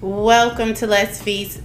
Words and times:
Welcome 0.00 0.74
to 0.74 0.86
Let's 0.86 1.20
Feast. 1.20 1.60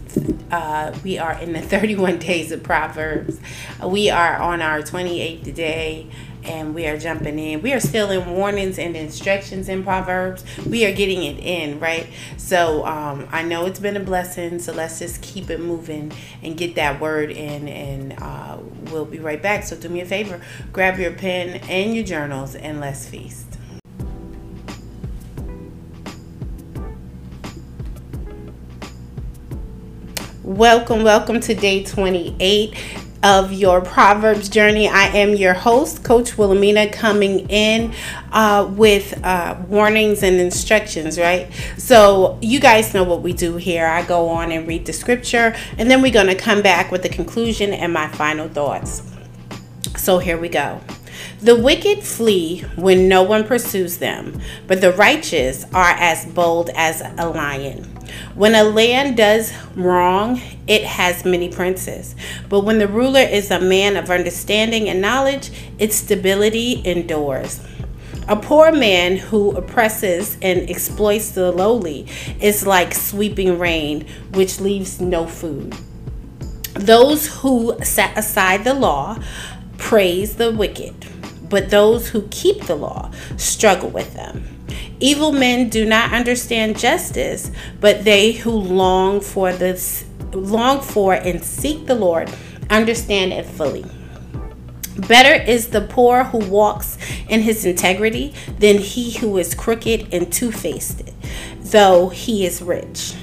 Uh, 0.49 0.97
we 1.03 1.19
are 1.19 1.33
in 1.33 1.53
the 1.53 1.61
31 1.61 2.17
days 2.17 2.51
of 2.51 2.63
Proverbs. 2.63 3.39
We 3.85 4.09
are 4.09 4.37
on 4.37 4.59
our 4.59 4.81
28th 4.81 5.53
day 5.53 6.09
and 6.43 6.73
we 6.73 6.87
are 6.87 6.97
jumping 6.97 7.37
in. 7.37 7.61
We 7.61 7.73
are 7.73 7.79
still 7.79 8.09
in 8.09 8.27
warnings 8.31 8.79
and 8.79 8.97
instructions 8.97 9.69
in 9.69 9.83
Proverbs. 9.83 10.43
We 10.65 10.83
are 10.83 10.91
getting 10.91 11.21
it 11.21 11.37
in, 11.43 11.79
right? 11.79 12.07
So 12.37 12.83
um, 12.87 13.27
I 13.31 13.43
know 13.43 13.67
it's 13.67 13.79
been 13.79 13.97
a 13.97 14.03
blessing. 14.03 14.57
So 14.57 14.73
let's 14.73 14.97
just 14.97 15.21
keep 15.21 15.51
it 15.51 15.59
moving 15.59 16.11
and 16.41 16.57
get 16.57 16.73
that 16.73 16.99
word 16.99 17.29
in. 17.29 17.67
And 17.67 18.13
uh, 18.19 18.57
we'll 18.89 19.05
be 19.05 19.19
right 19.19 19.43
back. 19.43 19.63
So 19.63 19.75
do 19.75 19.89
me 19.89 20.01
a 20.01 20.07
favor 20.07 20.41
grab 20.71 20.97
your 20.97 21.11
pen 21.11 21.61
and 21.69 21.93
your 21.93 22.03
journals 22.03 22.55
and 22.55 22.79
let's 22.79 23.07
feast. 23.07 23.52
Welcome, 30.53 31.01
welcome 31.01 31.39
to 31.39 31.55
day 31.55 31.83
28 31.83 32.75
of 33.23 33.51
your 33.51 33.81
Proverbs 33.81 34.49
journey. 34.49 34.87
I 34.87 35.07
am 35.07 35.33
your 35.33 35.55
host, 35.55 36.03
Coach 36.03 36.37
Wilhelmina, 36.37 36.91
coming 36.91 37.49
in 37.49 37.91
uh, 38.31 38.71
with 38.71 39.19
uh, 39.25 39.59
warnings 39.67 40.21
and 40.21 40.35
instructions, 40.35 41.17
right? 41.17 41.51
So, 41.79 42.37
you 42.39 42.59
guys 42.59 42.93
know 42.93 43.03
what 43.03 43.23
we 43.23 43.33
do 43.33 43.55
here. 43.55 43.87
I 43.87 44.03
go 44.03 44.29
on 44.29 44.51
and 44.51 44.67
read 44.67 44.85
the 44.85 44.93
scripture, 44.93 45.55
and 45.79 45.89
then 45.89 46.03
we're 46.03 46.13
going 46.13 46.27
to 46.27 46.35
come 46.35 46.61
back 46.61 46.91
with 46.91 47.01
the 47.01 47.09
conclusion 47.09 47.73
and 47.73 47.91
my 47.91 48.07
final 48.09 48.47
thoughts. 48.47 49.01
So, 49.97 50.19
here 50.19 50.37
we 50.37 50.49
go. 50.49 50.81
The 51.41 51.55
wicked 51.55 52.03
flee 52.03 52.59
when 52.75 53.07
no 53.07 53.23
one 53.23 53.43
pursues 53.43 53.97
them, 53.97 54.39
but 54.67 54.81
the 54.81 54.93
righteous 54.93 55.65
are 55.73 55.95
as 55.97 56.27
bold 56.27 56.69
as 56.75 57.01
a 57.17 57.27
lion. 57.27 57.92
When 58.35 58.55
a 58.55 58.63
land 58.63 59.17
does 59.17 59.53
wrong, 59.75 60.41
it 60.67 60.83
has 60.83 61.25
many 61.25 61.49
princes. 61.49 62.15
But 62.49 62.61
when 62.61 62.79
the 62.79 62.87
ruler 62.87 63.21
is 63.21 63.51
a 63.51 63.59
man 63.59 63.95
of 63.97 64.09
understanding 64.09 64.89
and 64.89 65.01
knowledge, 65.01 65.51
its 65.77 65.95
stability 65.95 66.81
endures. 66.85 67.59
A 68.27 68.37
poor 68.37 68.71
man 68.71 69.17
who 69.17 69.51
oppresses 69.51 70.37
and 70.41 70.69
exploits 70.69 71.31
the 71.31 71.51
lowly 71.51 72.07
is 72.39 72.65
like 72.65 72.93
sweeping 72.93 73.59
rain, 73.59 74.07
which 74.31 74.61
leaves 74.61 75.01
no 75.01 75.27
food. 75.27 75.75
Those 76.73 77.27
who 77.41 77.77
set 77.83 78.17
aside 78.17 78.63
the 78.63 78.73
law 78.73 79.19
praise 79.77 80.37
the 80.37 80.51
wicked, 80.51 81.05
but 81.49 81.69
those 81.69 82.09
who 82.09 82.27
keep 82.31 82.63
the 82.63 82.75
law 82.75 83.11
struggle 83.35 83.89
with 83.89 84.13
them. 84.13 84.52
Evil 85.03 85.33
men 85.33 85.67
do 85.67 85.83
not 85.83 86.13
understand 86.13 86.79
justice, 86.79 87.51
but 87.81 88.05
they 88.05 88.31
who 88.31 88.51
long 88.51 89.19
for 89.19 89.51
this 89.51 90.05
long 90.31 90.79
for 90.79 91.13
and 91.13 91.43
seek 91.43 91.87
the 91.87 91.93
Lord 91.93 92.33
understand 92.69 93.33
it 93.33 93.45
fully. 93.45 93.83
Better 94.95 95.33
is 95.43 95.71
the 95.71 95.81
poor 95.81 96.23
who 96.23 96.37
walks 96.37 96.97
in 97.27 97.41
his 97.41 97.65
integrity 97.65 98.33
than 98.59 98.77
he 98.77 99.11
who 99.17 99.37
is 99.37 99.53
crooked 99.53 100.07
and 100.13 100.31
two 100.31 100.53
faced, 100.53 101.01
though 101.59 102.07
he 102.07 102.45
is 102.45 102.61
rich. 102.61 103.13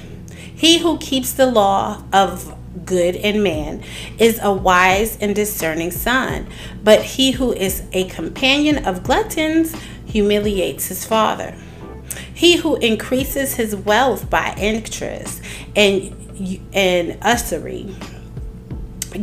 He 0.55 0.77
who 0.77 0.99
keeps 0.99 1.33
the 1.33 1.47
law 1.47 2.03
of 2.13 2.55
good 2.85 3.15
and 3.15 3.43
man 3.43 3.83
is 4.19 4.39
a 4.43 4.53
wise 4.53 5.17
and 5.19 5.33
discerning 5.33 5.89
son, 5.89 6.45
but 6.83 7.01
he 7.01 7.31
who 7.31 7.51
is 7.53 7.81
a 7.91 8.03
companion 8.03 8.85
of 8.85 9.01
gluttons 9.01 9.75
humiliates 10.05 10.85
his 10.89 11.03
father. 11.03 11.55
He 12.41 12.55
who 12.55 12.75
increases 12.77 13.53
his 13.53 13.75
wealth 13.75 14.27
by 14.27 14.55
interest 14.57 15.43
and, 15.75 16.11
and 16.73 17.15
usury 17.23 17.95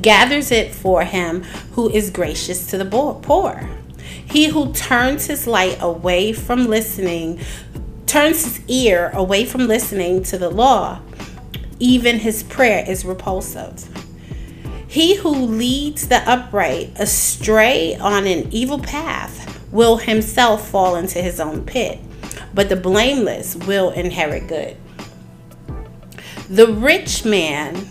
gathers 0.00 0.52
it 0.52 0.72
for 0.72 1.02
him 1.02 1.42
who 1.72 1.90
is 1.90 2.10
gracious 2.10 2.68
to 2.68 2.78
the 2.78 2.84
poor. 2.84 3.68
He 4.06 4.46
who 4.46 4.72
turns 4.72 5.26
his 5.26 5.48
light 5.48 5.78
away 5.80 6.32
from 6.32 6.66
listening, 6.66 7.40
turns 8.06 8.44
his 8.44 8.60
ear 8.68 9.10
away 9.12 9.44
from 9.44 9.66
listening 9.66 10.22
to 10.22 10.38
the 10.38 10.48
law, 10.48 11.00
even 11.80 12.20
his 12.20 12.44
prayer 12.44 12.84
is 12.88 13.04
repulsive. 13.04 13.88
He 14.86 15.16
who 15.16 15.30
leads 15.30 16.06
the 16.06 16.22
upright 16.30 16.92
astray 16.94 17.96
on 17.96 18.28
an 18.28 18.46
evil 18.52 18.78
path 18.78 19.60
will 19.72 19.96
himself 19.96 20.68
fall 20.68 20.94
into 20.94 21.20
his 21.20 21.40
own 21.40 21.64
pit 21.64 21.98
but 22.58 22.68
the 22.68 22.74
blameless 22.74 23.54
will 23.54 23.90
inherit 23.90 24.48
good. 24.48 24.76
The 26.50 26.66
rich 26.66 27.24
man 27.24 27.88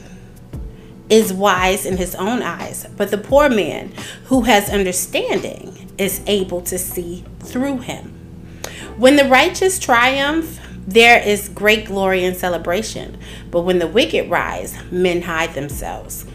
is 1.10 1.32
wise 1.32 1.86
in 1.86 1.96
his 1.96 2.14
own 2.16 2.42
eyes, 2.42 2.86
but 2.98 3.10
the 3.10 3.18
poor 3.18 3.48
man 3.48 3.94
who 4.26 4.42
has 4.42 4.70
understanding 4.70 5.90
is 5.98 6.22
able 6.28 6.60
to 6.64 6.78
see 6.78 7.24
through 7.40 7.78
him. 7.78 8.14
When 8.98 9.16
the 9.16 9.30
righteous 9.30 9.80
triumph, 9.80 10.60
there 10.86 11.26
is 11.26 11.48
great 11.48 11.86
glory 11.86 12.26
and 12.26 12.36
celebration, 12.36 13.18
but 13.50 13.62
when 13.62 13.80
the 13.80 13.88
wicked 13.88 14.30
rise, 14.30 14.78
men 14.92 15.22
hide 15.22 15.54
themselves. 15.54 16.26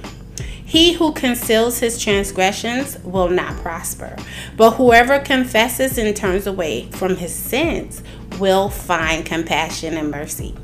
He 0.73 0.95
who 0.95 1.13
conceals 1.13 1.81
his 1.81 2.03
transgressions 2.03 2.99
will 3.05 3.29
not 3.29 3.59
prosper, 3.59 4.17
but 4.57 4.71
whoever 4.71 5.19
confesses 5.19 5.99
and 5.99 6.17
turns 6.17 6.47
away 6.47 6.89
from 6.93 7.17
his 7.17 7.35
sins 7.35 8.03
will 8.39 8.71
find 8.71 9.27
compassion 9.27 9.99
and 9.99 10.11
mercy. 10.11 10.55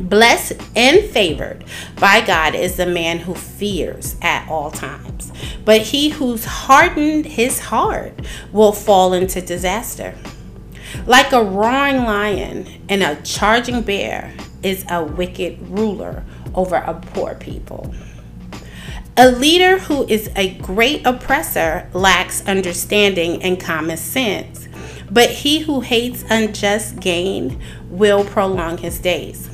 Blessed 0.00 0.62
and 0.76 1.02
favored 1.02 1.64
by 1.98 2.20
God 2.20 2.54
is 2.54 2.76
the 2.76 2.86
man 2.86 3.18
who 3.18 3.34
fears 3.34 4.14
at 4.22 4.48
all 4.48 4.70
times, 4.70 5.32
but 5.64 5.80
he 5.80 6.10
who's 6.10 6.44
hardened 6.44 7.26
his 7.26 7.58
heart 7.58 8.14
will 8.52 8.70
fall 8.70 9.14
into 9.14 9.40
disaster. 9.40 10.14
Like 11.06 11.32
a 11.32 11.42
roaring 11.42 12.04
lion 12.04 12.68
and 12.88 13.02
a 13.02 13.20
charging 13.22 13.82
bear 13.82 14.32
is 14.62 14.84
a 14.88 15.02
wicked 15.02 15.60
ruler 15.70 16.22
over 16.54 16.76
a 16.76 16.94
poor 16.94 17.34
people. 17.34 17.92
A 19.18 19.30
leader 19.30 19.78
who 19.78 20.06
is 20.08 20.28
a 20.36 20.50
great 20.58 21.06
oppressor 21.06 21.88
lacks 21.94 22.46
understanding 22.46 23.42
and 23.42 23.58
common 23.58 23.96
sense, 23.96 24.68
but 25.10 25.30
he 25.30 25.60
who 25.60 25.80
hates 25.80 26.22
unjust 26.28 27.00
gain 27.00 27.58
will 27.88 28.26
prolong 28.26 28.76
his 28.76 28.98
days. 28.98 29.48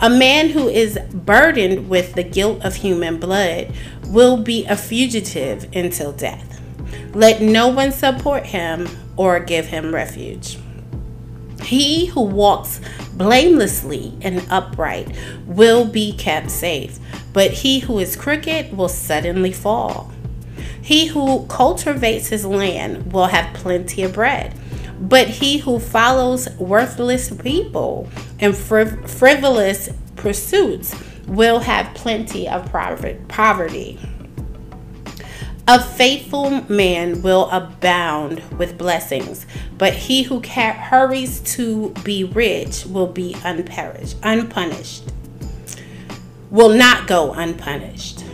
A 0.00 0.08
man 0.08 0.48
who 0.48 0.66
is 0.66 0.98
burdened 1.12 1.90
with 1.90 2.14
the 2.14 2.22
guilt 2.22 2.64
of 2.64 2.76
human 2.76 3.20
blood 3.20 3.70
will 4.06 4.38
be 4.38 4.64
a 4.64 4.78
fugitive 4.78 5.68
until 5.76 6.12
death. 6.12 6.62
Let 7.14 7.42
no 7.42 7.68
one 7.68 7.92
support 7.92 8.46
him 8.46 8.88
or 9.18 9.40
give 9.40 9.66
him 9.66 9.94
refuge. 9.94 10.58
He 11.62 12.06
who 12.06 12.22
walks 12.22 12.80
blamelessly 13.20 14.14
and 14.22 14.46
upright 14.48 15.14
will 15.44 15.84
be 15.84 16.10
kept 16.10 16.50
safe, 16.50 16.98
but 17.34 17.50
he 17.50 17.80
who 17.80 17.98
is 17.98 18.16
crooked 18.16 18.74
will 18.74 18.88
suddenly 18.88 19.52
fall. 19.52 20.10
He 20.80 21.08
who 21.08 21.44
cultivates 21.44 22.28
his 22.28 22.46
land 22.46 23.12
will 23.12 23.26
have 23.26 23.52
plenty 23.52 24.04
of 24.04 24.14
bread, 24.14 24.54
but 24.98 25.28
he 25.28 25.58
who 25.58 25.78
follows 25.78 26.48
worthless 26.58 27.30
people 27.30 28.08
and 28.38 28.54
friv- 28.54 29.06
frivolous 29.06 29.90
pursuits 30.16 30.94
will 31.26 31.58
have 31.58 31.94
plenty 31.94 32.48
of 32.48 32.72
poverty. 32.72 33.98
A 35.72 35.78
faithful 35.80 36.50
man 36.68 37.22
will 37.22 37.48
abound 37.50 38.42
with 38.58 38.76
blessings, 38.76 39.46
but 39.78 39.92
he 39.92 40.24
who 40.24 40.42
hurries 40.42 41.38
to 41.54 41.90
be 42.02 42.24
rich 42.24 42.86
will 42.86 43.06
be 43.06 43.36
unperished, 43.44 44.16
unpunished. 44.24 45.04
Will 46.50 46.70
not 46.70 47.06
go 47.06 47.32
unpunished. 47.34 48.24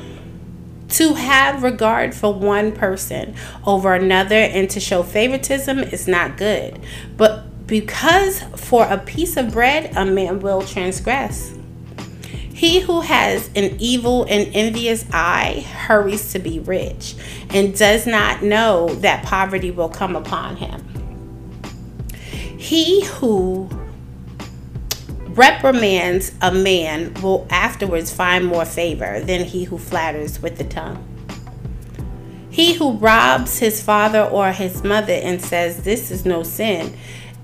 To 0.88 1.12
have 1.12 1.62
regard 1.62 2.14
for 2.14 2.32
one 2.32 2.72
person 2.72 3.34
over 3.66 3.93
another 3.93 4.37
and 4.37 4.70
to 4.70 4.81
show 4.81 5.02
favoritism 5.02 5.81
is 5.81 6.08
not 6.08 6.38
good, 6.38 6.81
but 7.19 7.66
because 7.66 8.40
for 8.56 8.87
a 8.87 8.96
piece 8.96 9.37
of 9.37 9.52
bread 9.52 9.94
a 9.94 10.06
man 10.06 10.40
will 10.40 10.62
transgress. 10.62 11.56
He 12.56 12.81
who 12.81 13.03
has 13.03 13.50
an 13.55 13.76
evil 13.79 14.25
and 14.31 14.50
envious 14.55 15.05
eye 15.12 15.67
hurries 15.69 16.32
to 16.32 16.38
be 16.38 16.58
rich 16.58 17.14
and 17.50 17.76
does 17.76 18.06
not 18.06 18.43
know 18.43 18.88
that 19.00 19.26
poverty 19.26 19.70
will 19.70 19.91
come 19.91 20.17
upon 20.17 20.56
him. 20.56 20.82
He 22.58 23.05
who 23.05 23.69
reprimands 25.29 26.32
a 26.41 26.50
man 26.50 27.12
will 27.20 27.47
afterwards 27.50 28.11
find 28.11 28.47
more 28.47 28.64
favor 28.64 29.20
than 29.20 29.44
he 29.44 29.64
who 29.64 29.76
flatters 29.76 30.41
with 30.41 30.56
the 30.56 30.64
tongue. 30.64 31.06
He 32.49 32.73
who 32.73 32.93
robs 32.93 33.59
his 33.59 33.82
father 33.82 34.23
or 34.23 34.52
his 34.52 34.82
mother 34.82 35.12
and 35.12 35.43
says, 35.43 35.82
This 35.82 36.11
is 36.11 36.25
no 36.25 36.43
sin, 36.43 36.97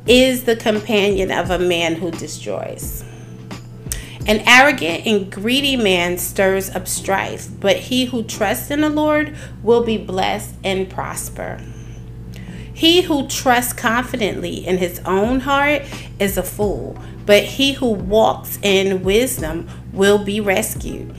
is 0.06 0.44
the 0.44 0.56
companion 0.56 1.30
of 1.30 1.50
a 1.50 1.58
man 1.58 1.96
who 1.96 2.10
destroys. 2.12 3.04
An 4.24 4.42
arrogant 4.46 5.04
and 5.04 5.32
greedy 5.32 5.76
man 5.76 6.16
stirs 6.16 6.70
up 6.70 6.86
strife, 6.86 7.48
but 7.58 7.76
he 7.76 8.04
who 8.04 8.22
trusts 8.22 8.70
in 8.70 8.80
the 8.80 8.88
Lord 8.88 9.36
will 9.62 9.82
be 9.82 9.98
blessed 9.98 10.54
and 10.62 10.88
prosper. 10.88 11.60
He 12.72 13.02
who 13.02 13.26
trusts 13.26 13.72
confidently 13.72 14.66
in 14.66 14.78
his 14.78 15.00
own 15.04 15.40
heart 15.40 15.82
is 16.20 16.38
a 16.38 16.42
fool, 16.42 16.96
but 17.26 17.42
he 17.42 17.72
who 17.72 17.90
walks 17.90 18.58
in 18.62 19.02
wisdom 19.02 19.68
will 19.92 20.24
be 20.24 20.40
rescued. 20.40 21.14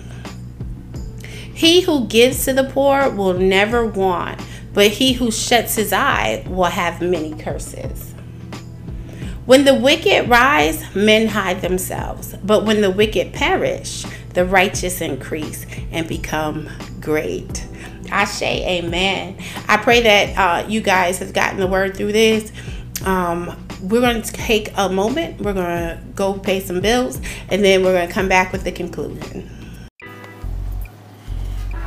He 1.53 1.81
who 1.81 2.07
gives 2.07 2.45
to 2.45 2.53
the 2.53 2.63
poor 2.63 3.09
will 3.09 3.33
never 3.33 3.85
want, 3.85 4.41
but 4.73 4.87
he 4.87 5.13
who 5.13 5.29
shuts 5.29 5.75
his 5.75 5.93
eye 5.93 6.43
will 6.47 6.63
have 6.65 7.01
many 7.01 7.35
curses. 7.35 8.12
When 9.45 9.65
the 9.65 9.75
wicked 9.75 10.29
rise, 10.29 10.95
men 10.95 11.27
hide 11.27 11.61
themselves, 11.61 12.33
but 12.43 12.63
when 12.63 12.79
the 12.79 12.89
wicked 12.89 13.33
perish, 13.33 14.05
the 14.33 14.45
righteous 14.45 15.01
increase 15.01 15.65
and 15.91 16.07
become 16.07 16.69
great. 17.01 17.67
I 18.09 18.23
say 18.23 18.79
amen. 18.79 19.37
I 19.67 19.77
pray 19.77 20.01
that 20.01 20.37
uh, 20.37 20.67
you 20.69 20.79
guys 20.79 21.19
have 21.19 21.33
gotten 21.33 21.59
the 21.59 21.67
word 21.67 21.97
through 21.97 22.13
this. 22.13 22.53
Um, 23.05 23.67
we're 23.81 23.99
going 23.99 24.21
to 24.21 24.31
take 24.31 24.69
a 24.77 24.87
moment. 24.87 25.41
We're 25.41 25.53
going 25.53 25.65
to 25.65 26.01
go 26.15 26.39
pay 26.39 26.61
some 26.61 26.79
bills, 26.79 27.19
and 27.49 27.65
then 27.65 27.83
we're 27.83 27.93
going 27.93 28.07
to 28.07 28.13
come 28.13 28.29
back 28.29 28.53
with 28.53 28.63
the 28.63 28.71
conclusion. 28.71 29.49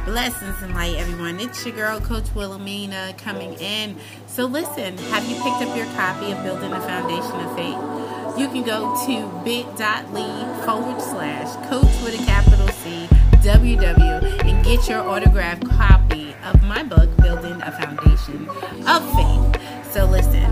Blessings 0.06 0.62
and 0.62 0.72
light, 0.72 0.94
everyone. 0.98 1.40
It's 1.40 1.66
your 1.66 1.74
girl, 1.74 2.00
Coach 2.00 2.32
Wilhelmina, 2.32 3.14
coming 3.18 3.54
in. 3.54 3.96
So, 4.28 4.46
listen, 4.46 4.96
have 4.96 5.28
you 5.28 5.34
picked 5.42 5.68
up 5.68 5.76
your 5.76 5.86
copy 5.96 6.30
of 6.30 6.44
Building 6.44 6.70
a 6.72 6.80
Foundation 6.80 7.40
of 7.40 7.56
Faith? 7.56 8.38
You 8.38 8.46
can 8.46 8.62
go 8.62 8.94
to 9.04 9.44
bit.ly 9.44 10.62
forward 10.64 11.02
slash 11.02 11.56
coach 11.68 11.90
with 12.04 12.14
a 12.14 12.24
capital 12.24 12.68
C 12.68 13.08
WW 13.42 14.44
and 14.44 14.64
get 14.64 14.88
your 14.88 15.00
autographed 15.00 15.68
copy 15.70 16.36
of 16.44 16.62
my 16.62 16.84
book, 16.84 17.14
Building 17.16 17.60
a 17.60 17.72
Foundation 17.72 18.48
of 18.86 19.02
Faith. 19.12 19.92
So, 19.92 20.04
listen, 20.04 20.44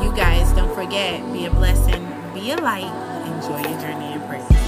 you 0.00 0.14
guys 0.14 0.52
don't 0.52 0.72
forget, 0.76 1.20
be 1.32 1.46
a 1.46 1.50
blessing, 1.50 2.06
be 2.34 2.52
a 2.52 2.56
light, 2.56 2.86
enjoy 3.26 3.68
your 3.68 3.80
journey. 3.80 4.61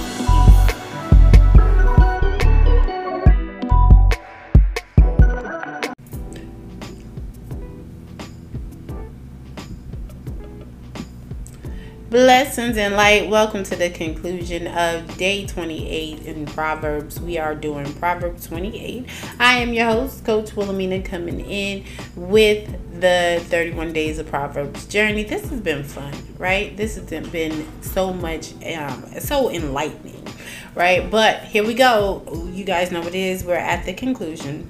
Blessings 12.15 12.77
and 12.77 12.95
light. 12.95 13.29
Welcome 13.29 13.63
to 13.65 13.75
the 13.75 13.89
conclusion 13.89 14.67
of 14.67 15.17
day 15.17 15.45
28 15.45 16.25
in 16.25 16.45
Proverbs. 16.45 17.19
We 17.19 17.37
are 17.37 17.53
doing 17.53 17.93
Proverbs 17.95 18.47
28. 18.47 19.05
I 19.37 19.57
am 19.57 19.73
your 19.73 19.87
host, 19.87 20.23
Coach 20.23 20.55
Wilhelmina, 20.55 21.01
coming 21.01 21.41
in 21.41 21.83
with 22.15 22.71
the 23.01 23.43
31 23.47 23.91
Days 23.91 24.17
of 24.17 24.27
Proverbs 24.27 24.85
journey. 24.85 25.23
This 25.25 25.49
has 25.49 25.59
been 25.59 25.83
fun, 25.83 26.13
right? 26.37 26.77
This 26.77 26.95
has 26.95 27.27
been 27.27 27.67
so 27.81 28.13
much, 28.13 28.53
um, 28.63 29.03
so 29.19 29.49
enlightening, 29.51 30.25
right? 30.73 31.11
But 31.11 31.41
here 31.41 31.65
we 31.65 31.73
go. 31.73 32.23
You 32.53 32.63
guys 32.63 32.93
know 32.93 33.01
what 33.01 33.09
it 33.09 33.15
is. 33.15 33.43
We're 33.43 33.55
at 33.55 33.85
the 33.85 33.91
conclusion 33.91 34.69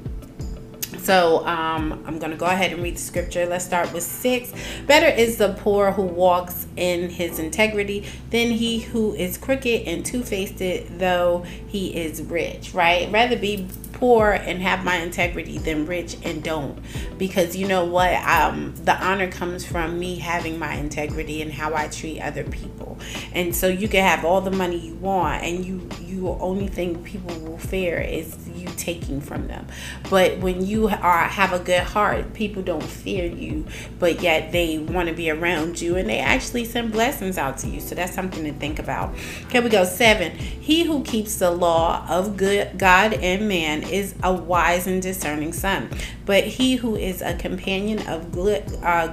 so 1.00 1.46
um, 1.46 2.04
I'm 2.06 2.20
going 2.20 2.32
to 2.32 2.38
go 2.38 2.46
ahead 2.46 2.72
and 2.74 2.82
read 2.82 2.96
the 2.96 3.02
scripture. 3.02 3.46
Let's 3.46 3.66
start 3.66 3.92
with 3.94 4.04
six. 4.04 4.52
Better 4.88 5.08
is 5.08 5.38
the 5.38 5.54
poor 5.54 5.92
who 5.92 6.04
walks 6.04 6.68
in 6.76 7.10
his 7.10 7.40
integrity 7.40 8.06
than 8.30 8.52
he 8.52 8.80
who 8.80 9.14
is 9.14 9.38
crooked 9.38 9.88
and 9.88 10.06
two 10.06 10.24
faced, 10.24 10.60
though 10.98 11.46
he 11.68 11.96
is 11.96 12.22
rich, 12.22 12.74
right? 12.74 13.12
Rather 13.12 13.38
be 13.38 13.68
poor 13.96 14.32
and 14.32 14.62
have 14.62 14.84
my 14.84 14.98
integrity 14.98 15.58
than 15.58 15.86
rich 15.86 16.18
and 16.24 16.44
don't 16.44 16.78
because 17.18 17.56
you 17.56 17.66
know 17.66 17.86
what 17.86 18.14
um, 18.28 18.76
the 18.84 18.94
honor 19.04 19.32
comes 19.32 19.66
from 19.66 19.98
me 19.98 20.18
having 20.18 20.60
my 20.60 20.74
integrity 20.76 21.42
and 21.42 21.54
how 21.54 21.74
i 21.74 21.88
treat 21.88 22.20
other 22.20 22.44
people 22.44 22.98
and 23.34 23.56
so 23.56 23.68
you 23.68 23.88
can 23.88 24.04
have 24.04 24.26
all 24.26 24.42
the 24.42 24.52
money 24.52 24.78
you 24.78 24.96
want 24.96 25.42
and 25.44 25.64
you 25.66 25.88
you 26.02 26.28
only 26.42 26.68
thing 26.68 27.02
people 27.04 27.34
will 27.40 27.58
fear 27.58 27.98
is 27.98 28.38
you 28.50 28.68
taking 28.76 29.22
from 29.22 29.48
them 29.48 29.66
but 30.10 30.38
when 30.40 30.66
you 30.66 30.85
are 30.90 31.24
have 31.24 31.54
a 31.54 31.60
good 31.60 31.84
heart. 31.84 32.34
People 32.34 32.64
don't 32.64 32.84
fear 32.84 33.26
you 33.26 33.66
but 34.00 34.22
yet 34.22 34.52
they 34.52 34.78
want 34.78 35.10
to 35.10 35.16
be 35.16 35.30
around 35.30 35.80
you 35.82 35.96
and 35.96 36.10
they 36.10 36.20
actually 36.20 36.66
send 36.66 36.92
blessings 36.92 37.38
out 37.38 37.58
to 37.60 37.68
you. 37.68 37.80
So 37.80 37.96
that's 37.96 38.14
something 38.14 38.44
to 38.44 38.54
think 38.54 38.80
about. 38.80 39.16
Here 39.52 39.62
we 39.62 39.70
go 39.70 39.86
seven. 39.86 40.32
He 40.38 40.84
who 40.84 41.04
keeps 41.04 41.38
the 41.38 41.52
law 41.52 42.06
of 42.10 42.38
good 42.38 42.78
god 42.78 43.14
and 43.14 43.48
man 43.48 43.84
is 43.84 44.16
a 44.24 44.34
wise 44.34 44.88
and 44.88 45.02
discerning 45.02 45.54
son, 45.54 45.90
but 46.26 46.44
he 46.44 46.76
who 46.76 46.96
is 46.96 47.22
a 47.22 47.36
companion 47.36 48.06
of 48.08 48.32
glut, 48.32 48.64
uh, 48.84 49.08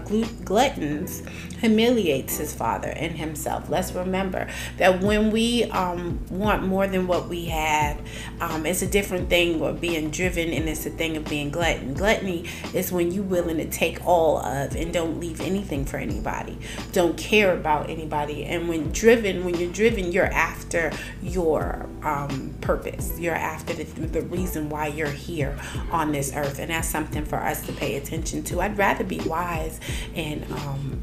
gluttons 0.44 1.22
humiliates 1.60 2.38
his 2.38 2.52
father 2.52 2.88
and 2.88 3.16
himself. 3.16 3.70
Let's 3.70 3.92
remember 3.92 4.48
that 4.78 5.00
when 5.00 5.30
we 5.30 5.64
um, 5.64 6.18
want 6.28 6.64
more 6.64 6.88
than 6.88 7.06
what 7.06 7.28
we 7.28 7.46
have, 7.46 8.00
um, 8.40 8.66
it's 8.66 8.82
a 8.82 8.86
different 8.86 9.28
thing 9.28 9.62
of 9.62 9.80
being 9.80 10.10
driven 10.10 10.52
and 10.52 10.68
it's 10.68 10.84
a 10.86 10.90
thing 10.90 11.16
of 11.16 11.24
being 11.26 11.50
glutton. 11.50 11.94
Gluttony 11.94 12.48
is 12.74 12.90
when 12.90 13.12
you're 13.12 13.22
willing 13.22 13.58
to 13.58 13.68
take 13.68 14.04
all 14.04 14.38
of 14.38 14.74
and 14.74 14.92
don't 14.92 15.20
leave 15.20 15.40
anything 15.40 15.84
for 15.84 15.98
anybody, 15.98 16.58
don't 16.90 17.16
care 17.16 17.56
about 17.56 17.88
anybody. 17.88 18.44
And 18.44 18.68
when 18.68 18.90
driven, 18.90 19.44
when 19.44 19.54
you're 19.54 19.72
driven, 19.72 20.10
you're 20.10 20.32
after 20.32 20.90
your 21.22 21.88
um, 22.02 22.54
purpose, 22.60 23.18
you're 23.20 23.34
after 23.34 23.72
the, 23.72 23.84
the 23.84 24.22
reason 24.22 24.68
why 24.68 24.88
you're 24.88 25.06
here 25.06 25.56
on 25.92 26.10
this 26.10 26.32
earth. 26.34 26.58
And 26.58 26.70
that's 26.70 26.88
something 26.88 27.01
for 27.06 27.36
us 27.36 27.64
to 27.66 27.72
pay 27.72 27.96
attention 27.96 28.42
to. 28.44 28.60
I'd 28.60 28.78
rather 28.78 29.04
be 29.04 29.20
wise 29.20 29.80
and 30.14 30.44
um, 30.52 31.02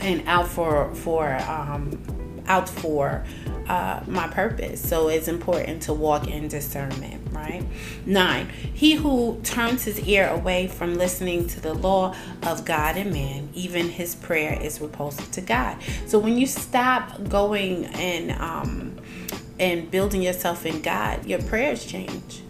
and 0.00 0.26
out 0.26 0.48
for 0.48 0.94
for 0.94 1.34
um, 1.48 1.98
out 2.46 2.68
for 2.68 3.24
uh, 3.68 4.02
my 4.06 4.26
purpose. 4.28 4.80
So 4.80 5.08
it's 5.08 5.28
important 5.28 5.82
to 5.82 5.92
walk 5.92 6.26
in 6.26 6.48
discernment, 6.48 7.20
right? 7.32 7.64
Nine, 8.06 8.48
he 8.48 8.94
who 8.94 9.40
turns 9.44 9.84
his 9.84 10.00
ear 10.00 10.28
away 10.28 10.68
from 10.68 10.94
listening 10.94 11.46
to 11.48 11.60
the 11.60 11.74
law 11.74 12.14
of 12.42 12.64
God 12.64 12.96
and 12.96 13.12
man, 13.12 13.50
even 13.54 13.90
his 13.90 14.14
prayer 14.14 14.58
is 14.60 14.80
repulsive 14.80 15.30
to 15.32 15.40
God. 15.40 15.76
So 16.06 16.18
when 16.18 16.38
you 16.38 16.46
stop 16.46 17.28
going 17.28 17.86
and 17.86 18.32
um, 18.32 18.96
and 19.60 19.90
building 19.90 20.22
yourself 20.22 20.64
in 20.64 20.80
God, 20.80 21.26
your 21.26 21.42
prayers 21.42 21.84
change 21.84 22.42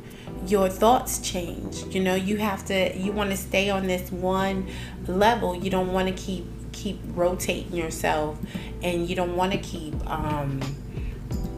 your 0.46 0.68
thoughts 0.68 1.18
change. 1.18 1.82
You 1.94 2.02
know 2.02 2.14
you 2.14 2.36
have 2.38 2.64
to 2.66 2.96
you 2.96 3.12
want 3.12 3.30
to 3.30 3.36
stay 3.36 3.70
on 3.70 3.86
this 3.86 4.10
one 4.10 4.68
level. 5.06 5.54
You 5.54 5.70
don't 5.70 5.92
want 5.92 6.08
to 6.08 6.14
keep 6.14 6.46
keep 6.72 7.00
rotating 7.08 7.74
yourself 7.74 8.38
and 8.82 9.08
you 9.08 9.16
don't 9.16 9.36
want 9.36 9.52
to 9.52 9.58
keep 9.58 9.94
um, 10.08 10.60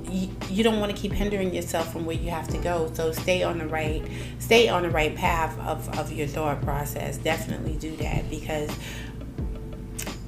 you, 0.09 0.29
you 0.49 0.65
don't 0.65 0.81
want 0.81 0.95
to 0.95 1.01
keep 1.01 1.13
hindering 1.13 1.55
yourself 1.55 1.93
from 1.93 2.07
where 2.07 2.17
you 2.17 2.31
have 2.31 2.49
to 2.49 2.59
go. 2.59 2.91
So 2.95 3.13
stay 3.13 3.43
on 3.43 3.59
the 3.59 3.67
right 3.67 4.03
stay 4.39 4.69
on 4.69 4.83
the 4.83 4.91
right 4.91 5.15
path 5.15 5.59
of, 5.61 5.99
of 5.99 6.13
your 6.13 6.27
thought 6.27 6.63
process. 6.63 7.19
Definitely 7.19 7.77
do 7.77 7.97
that 7.97 8.29
because 8.31 8.71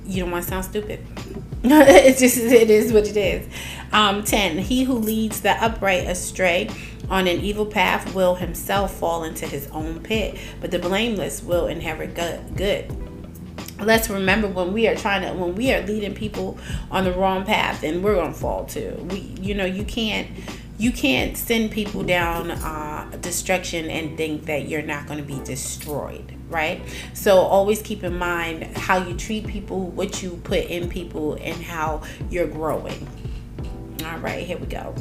you 0.05 0.21
don't 0.23 0.31
want 0.31 0.45
to 0.45 0.51
sound 0.51 0.65
stupid. 0.65 1.05
It's 1.65 2.19
just 2.19 2.39
it 2.39 2.71
is 2.71 2.93
what 2.93 3.07
it 3.07 3.17
is. 3.17 3.49
Um, 3.93 4.25
10 4.25 4.59
he 4.59 4.83
who 4.85 4.95
leads 4.95 5.43
the 5.43 5.53
upright 5.63 6.09
astray 6.09 6.69
on 7.09 7.27
an 7.27 7.41
evil 7.41 7.67
path 7.67 8.15
will 8.15 8.35
himself 8.35 8.95
fall 8.95 9.25
into 9.25 9.47
his 9.47 9.69
own 9.69 10.01
pit 10.01 10.39
but 10.61 10.71
the 10.71 10.79
blameless 10.79 11.43
will 11.43 11.67
inherit 11.67 12.15
good. 12.15 12.91
Let's 13.81 14.09
remember 14.09 14.47
when 14.47 14.73
we 14.73 14.87
are 14.87 14.95
trying 14.95 15.23
to 15.23 15.33
when 15.33 15.55
we 15.55 15.73
are 15.73 15.83
leading 15.83 16.15
people 16.15 16.59
on 16.91 17.05
the 17.05 17.13
wrong 17.13 17.45
path 17.45 17.83
and 17.83 18.03
we're 18.03 18.15
gonna 18.15 18.33
fall 18.33 18.65
too. 18.65 18.95
We 19.11 19.35
you 19.41 19.55
know 19.55 19.65
you 19.65 19.85
can't 19.85 20.29
you 20.79 20.93
can't 20.93 21.37
send 21.37 21.71
people 21.71 22.03
down 22.03 22.51
uh, 22.51 23.11
destruction 23.21 23.91
and 23.91 24.17
think 24.17 24.47
that 24.47 24.69
you're 24.69 24.83
not 24.83 25.07
going 25.07 25.19
to 25.19 25.25
be 25.25 25.41
destroyed 25.45 26.37
right? 26.53 26.83
So 27.15 27.39
always 27.39 27.81
keep 27.81 28.05
in 28.05 28.19
mind 28.19 28.77
how 28.77 28.99
you 28.99 29.17
treat 29.17 29.47
people 29.47 29.87
what 29.89 30.23
you 30.23 30.41
put 30.45 30.67
in 30.67 30.89
people 30.89 31.35
and 31.41 31.57
how 31.63 32.03
you're 32.31 32.47
growing. 32.47 33.09
All 34.05 34.19
right 34.19 34.47
here 34.47 34.59
we 34.59 34.67
go 34.67 34.95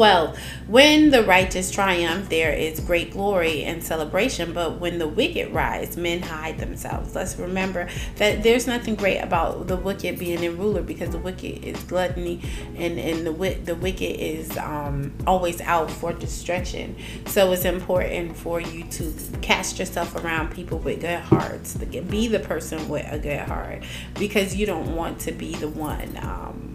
12. 0.00 0.38
When 0.66 1.10
the 1.10 1.22
righteous 1.22 1.70
triumph, 1.70 2.30
there 2.30 2.54
is 2.54 2.80
great 2.80 3.12
glory 3.12 3.64
and 3.64 3.84
celebration, 3.84 4.54
but 4.54 4.80
when 4.80 4.96
the 4.98 5.06
wicked 5.06 5.52
rise, 5.52 5.98
men 5.98 6.22
hide 6.22 6.56
themselves. 6.56 7.14
Let's 7.14 7.36
remember 7.36 7.86
that 8.16 8.42
there's 8.42 8.66
nothing 8.66 8.94
great 8.94 9.18
about 9.18 9.66
the 9.66 9.76
wicked 9.76 10.18
being 10.18 10.42
in 10.42 10.56
ruler 10.56 10.80
because 10.80 11.10
the 11.10 11.18
wicked 11.18 11.62
is 11.62 11.82
gluttony 11.82 12.40
and, 12.76 12.98
and 12.98 13.26
the, 13.26 13.58
the 13.62 13.74
wicked 13.74 14.18
is 14.18 14.56
um, 14.56 15.12
always 15.26 15.60
out 15.60 15.90
for 15.90 16.14
destruction. 16.14 16.96
So 17.26 17.52
it's 17.52 17.66
important 17.66 18.38
for 18.38 18.58
you 18.58 18.84
to 18.84 19.12
cast 19.42 19.78
yourself 19.78 20.16
around 20.16 20.50
people 20.50 20.78
with 20.78 21.02
good 21.02 21.20
hearts. 21.20 21.74
Be 21.74 22.26
the 22.26 22.40
person 22.40 22.88
with 22.88 23.04
a 23.12 23.18
good 23.18 23.40
heart 23.40 23.84
because 24.14 24.56
you 24.56 24.64
don't 24.64 24.96
want 24.96 25.20
to 25.20 25.32
be 25.32 25.54
the 25.56 25.68
one. 25.68 26.16
Um, 26.22 26.69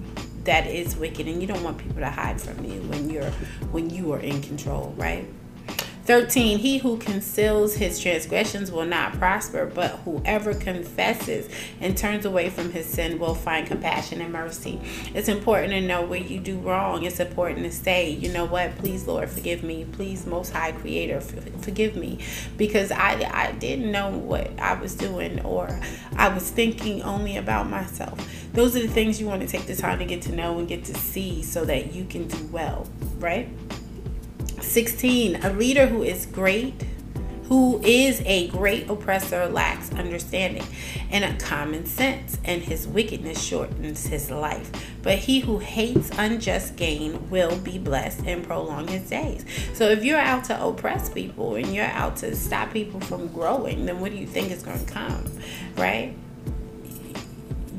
that 0.46 0.68
is 0.68 0.96
wicked 0.96 1.28
and 1.28 1.42
you 1.42 1.48
don't 1.48 1.64
want 1.64 1.78
people 1.78 1.98
to 1.98 2.10
hide 2.10 2.40
from 2.40 2.64
you 2.64 2.82
when 2.84 3.10
you're 3.10 3.30
when 3.72 3.90
you 3.90 4.14
are 4.14 4.20
in 4.20 4.42
control 4.42 4.94
right 4.98 5.28
13 6.06 6.60
He 6.60 6.78
who 6.78 6.98
conceals 6.98 7.76
his 7.76 8.00
transgressions 8.00 8.72
will 8.72 8.86
not 8.86 9.14
prosper, 9.14 9.66
but 9.66 9.92
whoever 10.06 10.54
confesses 10.54 11.50
and 11.82 11.98
turns 11.98 12.26
away 12.26 12.52
from 12.52 12.72
his 12.72 12.86
sin 12.86 13.18
will 13.18 13.34
find 13.34 13.66
compassion 13.66 14.22
and 14.22 14.32
mercy. 14.32 14.80
It's 15.16 15.28
important 15.28 15.74
to 15.74 15.82
know 15.82 16.06
where 16.06 16.20
you 16.20 16.40
do 16.40 16.60
wrong. 16.60 17.04
It's 17.04 17.20
important 17.20 17.64
to 17.64 17.72
say, 17.72 18.12
you 18.12 18.32
know 18.32 18.46
what, 18.46 18.78
please, 18.78 19.08
Lord, 19.08 19.30
forgive 19.30 19.64
me. 19.64 19.86
Please, 19.94 20.28
Most 20.28 20.54
High 20.54 20.74
Creator, 20.74 21.22
forgive 21.22 21.96
me. 21.96 22.20
Because 22.56 22.92
I, 22.92 23.28
I 23.34 23.54
didn't 23.54 23.92
know 23.92 24.12
what 24.12 24.52
I 24.60 24.76
was 24.80 24.94
doing 24.94 25.44
or 25.44 25.80
I 26.18 26.28
was 26.28 26.52
thinking 26.52 27.02
only 27.02 27.38
about 27.38 27.68
myself. 27.68 28.20
Those 28.54 28.76
are 28.76 28.82
the 28.82 28.88
things 28.88 29.20
you 29.20 29.26
want 29.26 29.42
to 29.42 29.48
take 29.48 29.66
the 29.66 29.76
time 29.76 29.98
to 30.00 30.06
get 30.06 30.22
to 30.24 30.36
know 30.36 30.60
and 30.60 30.68
get 30.68 30.86
to 30.86 30.94
see 30.94 31.42
so 31.42 31.66
that 31.66 31.94
you 31.94 32.06
can 32.06 32.28
do 32.28 32.46
well, 32.52 32.88
right? 33.18 33.50
16. 34.65 35.38
A 35.43 35.53
leader 35.53 35.88
who 35.88 36.03
is 36.03 36.25
great, 36.25 36.74
who 37.43 37.79
is 37.84 38.22
a 38.25 38.48
great 38.50 38.89
oppressor, 38.89 39.48
lacks 39.48 39.91
understanding 39.93 40.65
and 41.12 41.24
a 41.24 41.38
common 41.38 41.86
sense, 41.86 42.38
and 42.43 42.62
his 42.62 42.88
wickedness 42.88 43.41
shortens 43.41 44.07
his 44.07 44.31
life. 44.31 44.72
But 45.03 45.19
he 45.19 45.39
who 45.39 45.60
hates 45.60 46.10
unjust 46.17 46.75
gain 46.75 47.29
will 47.29 47.55
be 47.60 47.77
blessed 47.77 48.22
and 48.25 48.43
prolong 48.43 48.88
his 48.88 49.10
days. 49.10 49.45
So 49.74 49.89
if 49.89 50.03
you're 50.03 50.17
out 50.17 50.45
to 50.45 50.65
oppress 50.65 51.10
people 51.10 51.55
and 51.55 51.67
you're 51.67 51.86
out 51.86 52.17
to 52.17 52.36
stop 52.36 52.74
people 52.74 53.00
from 53.00 53.27
growing, 53.27 53.86
then 53.86 54.00
what 54.00 54.12
do 54.12 54.17
you 54.17 54.27
think 54.27 54.51
is 54.51 54.63
going 54.63 54.84
to 54.84 54.91
come? 54.91 55.25
Right? 55.77 56.15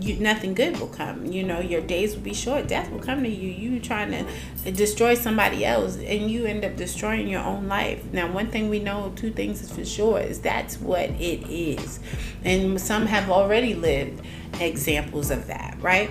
You, 0.06 0.18
nothing 0.18 0.54
good 0.54 0.78
will 0.78 0.88
come. 0.88 1.26
You 1.26 1.42
know, 1.42 1.60
your 1.60 1.80
days 1.80 2.14
will 2.14 2.22
be 2.22 2.34
short. 2.34 2.68
Death 2.68 2.90
will 2.90 3.00
come 3.00 3.22
to 3.22 3.28
you. 3.28 3.50
You 3.50 3.80
trying 3.80 4.10
to 4.12 4.72
destroy 4.72 5.14
somebody 5.14 5.64
else, 5.64 5.96
and 5.96 6.30
you 6.30 6.46
end 6.46 6.64
up 6.64 6.76
destroying 6.76 7.28
your 7.28 7.42
own 7.42 7.68
life. 7.68 8.04
Now, 8.12 8.30
one 8.30 8.48
thing 8.50 8.68
we 8.68 8.78
know, 8.78 9.12
two 9.16 9.30
things 9.30 9.62
is 9.62 9.70
for 9.70 9.84
sure, 9.84 10.20
is 10.20 10.40
that's 10.40 10.78
what 10.78 11.10
it 11.10 11.48
is, 11.50 12.00
and 12.44 12.80
some 12.80 13.06
have 13.06 13.30
already 13.30 13.75
lived 13.75 14.22
examples 14.60 15.30
of 15.30 15.46
that, 15.48 15.76
right? 15.80 16.10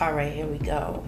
All 0.00 0.12
right, 0.12 0.32
here 0.32 0.46
we 0.46 0.58
go. 0.58 1.04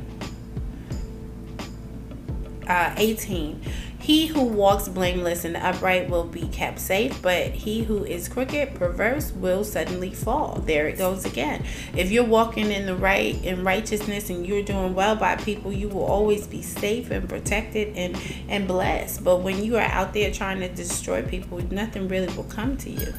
Uh, 2.67 2.95
18 2.97 3.61
he 4.03 4.27
who 4.27 4.43
walks 4.43 4.89
blameless 4.89 5.45
and 5.45 5.57
upright 5.57 6.11
will 6.11 6.25
be 6.25 6.49
kept 6.49 6.81
safe, 6.81 7.23
but 7.23 7.53
he 7.53 7.85
who 7.85 8.05
is 8.05 8.29
crooked, 8.29 8.75
perverse, 8.75 9.31
will 9.31 9.63
suddenly 9.63 10.11
fall. 10.11 10.61
There 10.67 10.89
it 10.89 10.99
goes 10.99 11.25
again. 11.25 11.65
If 11.97 12.11
you're 12.11 12.25
walking 12.25 12.73
in 12.73 12.87
the 12.87 12.97
right 12.97 13.37
in 13.45 13.63
righteousness 13.63 14.29
and 14.29 14.45
you're 14.45 14.65
doing 14.65 14.97
well 14.97 15.15
by 15.15 15.37
people, 15.37 15.73
you 15.73 15.89
will 15.89 16.05
always 16.05 16.49
be 16.49 16.63
safe 16.63 17.13
and 17.13 17.29
protected 17.29 17.97
and 17.97 18.21
and 18.49 18.67
blessed. 18.67 19.23
But 19.23 19.37
when 19.37 19.63
you 19.63 19.77
are 19.77 19.83
out 19.83 20.15
there 20.15 20.33
trying 20.33 20.59
to 20.61 20.69
destroy 20.69 21.23
people, 21.23 21.61
nothing 21.71 22.09
really 22.09 22.35
will 22.35 22.43
come 22.43 22.77
to 22.79 22.91
you. 22.91 23.15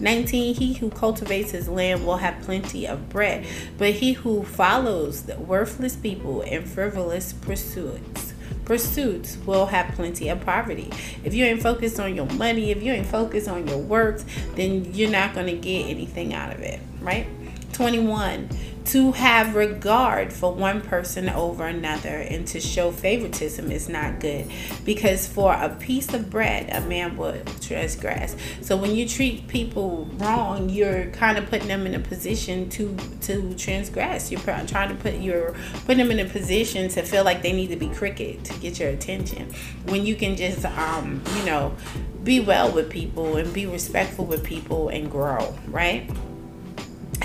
19 0.00 0.54
He 0.54 0.72
who 0.72 0.88
cultivates 0.88 1.50
his 1.50 1.68
land 1.68 2.06
will 2.06 2.16
have 2.16 2.40
plenty 2.40 2.86
of 2.86 3.10
bread, 3.10 3.46
but 3.76 3.90
he 3.90 4.14
who 4.14 4.42
follows 4.42 5.24
the 5.24 5.36
worthless 5.38 5.96
people 5.96 6.40
and 6.40 6.66
frivolous 6.66 7.34
pursuits 7.34 8.23
pursuits 8.64 9.36
will 9.46 9.66
have 9.66 9.94
plenty 9.94 10.28
of 10.28 10.40
poverty. 10.40 10.90
If 11.22 11.34
you 11.34 11.44
ain't 11.44 11.62
focused 11.62 12.00
on 12.00 12.14
your 12.14 12.26
money, 12.26 12.70
if 12.70 12.82
you 12.82 12.92
ain't 12.92 13.06
focused 13.06 13.48
on 13.48 13.66
your 13.68 13.78
works, 13.78 14.24
then 14.54 14.92
you're 14.94 15.10
not 15.10 15.34
going 15.34 15.46
to 15.46 15.56
get 15.56 15.86
anything 15.88 16.34
out 16.34 16.52
of 16.52 16.60
it, 16.60 16.80
right? 17.00 17.26
21 17.72 18.48
to 18.86 19.12
have 19.12 19.54
regard 19.54 20.32
for 20.32 20.52
one 20.52 20.80
person 20.80 21.28
over 21.28 21.66
another 21.66 22.08
and 22.08 22.46
to 22.48 22.60
show 22.60 22.90
favoritism 22.92 23.70
is 23.70 23.88
not 23.88 24.20
good. 24.20 24.50
Because 24.84 25.26
for 25.26 25.54
a 25.54 25.70
piece 25.70 26.12
of 26.12 26.28
bread 26.30 26.68
a 26.70 26.80
man 26.86 27.16
would 27.16 27.46
transgress. 27.62 28.36
So 28.60 28.76
when 28.76 28.94
you 28.94 29.08
treat 29.08 29.48
people 29.48 30.06
wrong 30.14 30.68
you're 30.68 31.06
kind 31.06 31.38
of 31.38 31.48
putting 31.48 31.68
them 31.68 31.86
in 31.86 31.94
a 31.94 32.00
position 32.00 32.68
to 32.70 32.96
to 33.22 33.54
transgress. 33.54 34.30
You're 34.30 34.40
trying 34.40 34.88
to 34.88 34.94
put 34.94 35.14
you're 35.14 35.54
putting 35.86 35.98
them 35.98 36.10
in 36.10 36.24
a 36.24 36.28
position 36.28 36.88
to 36.90 37.02
feel 37.02 37.24
like 37.24 37.42
they 37.42 37.52
need 37.52 37.68
to 37.68 37.76
be 37.76 37.88
crooked 37.88 38.44
to 38.44 38.58
get 38.60 38.78
your 38.78 38.90
attention. 38.90 39.52
When 39.86 40.04
you 40.04 40.14
can 40.14 40.36
just 40.36 40.64
um 40.64 41.22
you 41.36 41.44
know 41.46 41.74
be 42.22 42.40
well 42.40 42.70
with 42.70 42.90
people 42.90 43.36
and 43.36 43.52
be 43.52 43.66
respectful 43.66 44.24
with 44.24 44.44
people 44.44 44.88
and 44.88 45.10
grow 45.10 45.54
right 45.68 46.10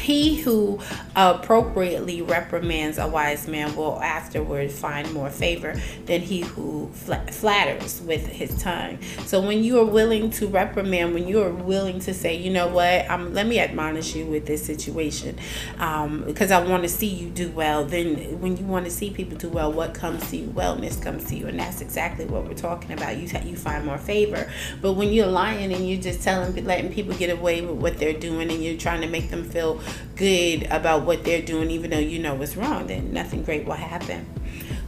he 0.09 0.41
who 0.41 0.79
appropriately 1.15 2.19
reprimands 2.23 2.97
a 2.97 3.07
wise 3.07 3.47
man 3.47 3.75
will 3.75 4.01
afterward 4.01 4.71
find 4.71 5.13
more 5.13 5.29
favor 5.29 5.79
than 6.07 6.19
he 6.19 6.41
who 6.41 6.89
flatters 6.93 8.01
with 8.01 8.25
his 8.25 8.59
tongue. 8.59 8.97
So 9.27 9.39
when 9.39 9.63
you 9.63 9.79
are 9.79 9.85
willing 9.85 10.31
to 10.31 10.47
reprimand, 10.47 11.13
when 11.13 11.27
you 11.27 11.43
are 11.43 11.51
willing 11.51 11.99
to 11.99 12.13
say, 12.15 12.35
you 12.35 12.49
know 12.49 12.67
what, 12.67 13.07
um, 13.07 13.35
let 13.35 13.45
me 13.45 13.59
admonish 13.59 14.15
you 14.15 14.25
with 14.25 14.47
this 14.47 14.65
situation, 14.65 15.37
um, 15.77 16.23
because 16.25 16.49
I 16.49 16.59
want 16.65 16.81
to 16.81 16.89
see 16.89 17.05
you 17.05 17.29
do 17.29 17.51
well. 17.51 17.85
Then 17.85 18.41
when 18.41 18.57
you 18.57 18.65
want 18.65 18.85
to 18.85 18.91
see 18.91 19.11
people 19.11 19.37
do 19.37 19.49
well, 19.49 19.71
what 19.71 19.93
comes 19.93 20.27
to 20.31 20.37
you? 20.37 20.47
Wellness 20.47 20.99
comes 20.99 21.25
to 21.25 21.35
you, 21.35 21.45
and 21.45 21.59
that's 21.59 21.81
exactly 21.81 22.25
what 22.25 22.45
we're 22.45 22.55
talking 22.55 22.93
about. 22.93 23.17
You 23.17 23.29
you 23.45 23.55
find 23.55 23.85
more 23.85 23.99
favor. 23.99 24.51
But 24.81 24.93
when 24.93 25.13
you're 25.13 25.27
lying 25.27 25.71
and 25.71 25.87
you're 25.87 26.01
just 26.01 26.23
telling, 26.23 26.65
letting 26.65 26.91
people 26.91 27.13
get 27.13 27.29
away 27.29 27.61
with 27.61 27.77
what 27.77 27.99
they're 27.99 28.19
doing, 28.19 28.49
and 28.51 28.63
you're 28.63 28.77
trying 28.77 29.01
to 29.01 29.07
make 29.07 29.29
them 29.29 29.43
feel 29.43 29.79
good 30.15 30.63
about 30.63 31.05
what 31.05 31.23
they're 31.23 31.41
doing, 31.41 31.71
even 31.71 31.91
though 31.91 31.99
you 31.99 32.19
know 32.19 32.41
it's 32.41 32.55
wrong, 32.55 32.87
then 32.87 33.13
nothing 33.13 33.43
great 33.43 33.65
will 33.65 33.73
happen. 33.73 34.25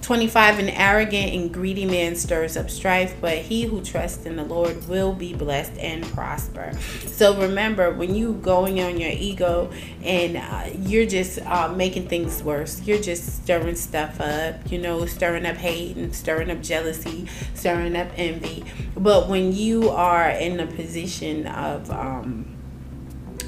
25 0.02 0.60
An 0.60 0.70
arrogant 0.70 1.34
and 1.34 1.54
greedy 1.54 1.86
man 1.86 2.16
stirs 2.16 2.58
up 2.58 2.70
strife, 2.70 3.16
but 3.22 3.38
he 3.38 3.64
who 3.64 3.82
trusts 3.82 4.26
in 4.26 4.36
the 4.36 4.44
Lord 4.44 4.88
will 4.88 5.14
be 5.14 5.34
blessed 5.34 5.78
and 5.78 6.04
prosper. 6.04 6.72
So 7.08 7.40
remember, 7.40 7.94
when 7.94 8.16
you 8.16 8.34
going 8.34 8.82
on 8.82 9.00
your 9.00 9.12
ego 9.12 9.72
and 10.04 10.38
uh, 10.38 10.70
you're 10.80 11.06
just 11.06 11.40
uh, 11.46 11.72
making 11.74 12.08
things 12.08 12.44
worse, 12.44 12.82
you're 12.82 13.02
just 13.02 13.44
stirring 13.44 13.76
stuff 13.76 14.20
up, 14.20 14.72
you 14.72 14.80
know, 14.80 15.06
stirring 15.06 15.46
up 15.46 15.58
hate 15.58 15.96
and 15.96 16.16
stirring 16.16 16.50
up 16.50 16.62
jealousy, 16.62 17.28
stirring 17.54 17.96
up 17.96 18.10
envy. 18.16 18.66
But 18.98 19.30
when 19.30 19.54
you 19.54 19.90
are 19.90 20.30
in 20.30 20.60
a 20.60 20.68
position 20.68 21.46
of, 21.48 21.90
um, 21.92 22.51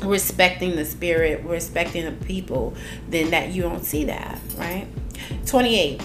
respecting 0.05 0.75
the 0.75 0.85
spirit, 0.85 1.43
respecting 1.43 2.05
the 2.05 2.25
people, 2.25 2.75
then 3.09 3.31
that 3.31 3.49
you 3.49 3.61
don't 3.61 3.83
see 3.83 4.05
that, 4.05 4.39
right? 4.57 4.87
28. 5.45 6.01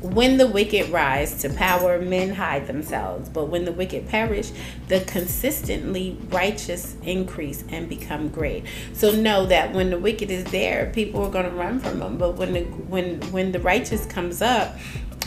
When 0.00 0.36
the 0.36 0.46
wicked 0.46 0.90
rise 0.90 1.40
to 1.40 1.48
power, 1.48 1.98
men 1.98 2.34
hide 2.34 2.66
themselves. 2.66 3.30
But 3.30 3.46
when 3.46 3.64
the 3.64 3.72
wicked 3.72 4.08
perish, 4.08 4.52
the 4.88 5.00
consistently 5.00 6.18
righteous 6.28 6.96
increase 7.02 7.64
and 7.70 7.88
become 7.88 8.28
great. 8.28 8.64
So 8.92 9.10
know 9.10 9.46
that 9.46 9.72
when 9.72 9.90
the 9.90 9.98
wicked 9.98 10.30
is 10.30 10.44
there, 10.44 10.92
people 10.94 11.24
are 11.24 11.30
going 11.30 11.46
to 11.46 11.56
run 11.56 11.80
from 11.80 11.98
them. 11.98 12.18
But 12.18 12.36
when 12.36 12.52
the 12.52 12.64
when 12.64 13.20
when 13.32 13.52
the 13.52 13.60
righteous 13.60 14.04
comes 14.04 14.42
up, 14.42 14.76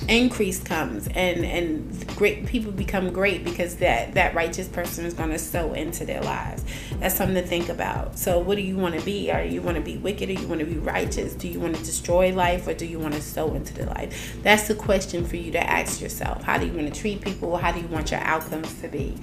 increase 0.07 0.61
comes 0.61 1.07
and 1.07 1.45
and 1.45 2.15
great 2.15 2.45
people 2.45 2.71
become 2.71 3.11
great 3.11 3.43
because 3.43 3.77
that 3.77 4.13
that 4.13 4.33
righteous 4.33 4.67
person 4.67 5.05
is 5.05 5.13
going 5.13 5.29
to 5.29 5.39
sow 5.39 5.73
into 5.73 6.05
their 6.05 6.21
lives. 6.21 6.63
That's 6.99 7.15
something 7.15 7.35
to 7.35 7.47
think 7.47 7.69
about. 7.69 8.17
So 8.17 8.39
what 8.39 8.55
do 8.55 8.61
you 8.61 8.77
want 8.77 8.97
to 8.97 9.05
be? 9.05 9.31
Are 9.31 9.43
you 9.43 9.61
want 9.61 9.77
to 9.77 9.83
be 9.83 9.97
wicked? 9.97 10.29
Or 10.29 10.33
you 10.33 10.47
want 10.47 10.59
to 10.59 10.65
be 10.65 10.77
righteous? 10.77 11.33
Do 11.33 11.47
you 11.47 11.59
want 11.59 11.75
to 11.75 11.83
destroy 11.83 12.33
life 12.33 12.67
or 12.67 12.73
do 12.73 12.85
you 12.85 12.99
want 12.99 13.13
to 13.13 13.21
sow 13.21 13.53
into 13.53 13.73
the 13.73 13.85
life? 13.85 14.37
That's 14.43 14.67
the 14.67 14.75
question 14.75 15.25
for 15.25 15.35
you 15.35 15.51
to 15.51 15.69
ask 15.69 16.01
yourself. 16.01 16.43
How 16.43 16.57
do 16.57 16.65
you 16.65 16.73
want 16.73 16.93
to 16.93 16.99
treat 16.99 17.21
people? 17.21 17.57
How 17.57 17.71
do 17.71 17.79
you 17.79 17.87
want 17.87 18.11
your 18.11 18.21
outcomes 18.21 18.73
to 18.81 18.87
be? 18.87 19.15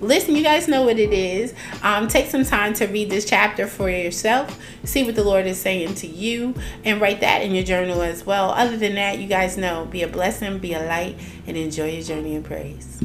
Listen 0.00 0.36
you 0.36 0.42
guys 0.42 0.68
know 0.68 0.82
what 0.82 0.98
it 0.98 1.12
is. 1.12 1.54
Um, 1.82 2.08
take 2.08 2.26
some 2.26 2.44
time 2.44 2.74
to 2.74 2.86
read 2.86 3.10
this 3.10 3.24
chapter 3.24 3.66
for 3.66 3.88
yourself. 3.88 4.58
See 4.84 5.04
what 5.04 5.14
the 5.14 5.24
lord 5.24 5.46
is 5.46 5.60
saying 5.60 5.94
to 5.96 6.06
you 6.06 6.54
and 6.84 7.00
write 7.00 7.20
that 7.20 7.42
in 7.42 7.54
your 7.54 7.64
journal 7.64 8.02
as 8.02 8.24
well. 8.24 8.50
Other 8.50 8.76
than 8.76 8.94
that 8.94 9.18
you 9.18 9.28
guys 9.28 9.56
know 9.56 9.86
be 9.86 10.02
a 10.02 10.08
blessing, 10.22 10.56
be 10.60 10.72
a 10.72 10.78
light, 10.78 11.18
and 11.48 11.56
enjoy 11.56 11.90
your 11.90 12.02
journey 12.04 12.36
in 12.36 12.44
praise. 12.44 13.02